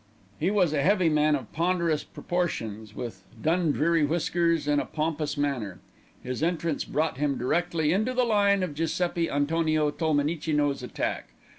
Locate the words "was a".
0.49-0.81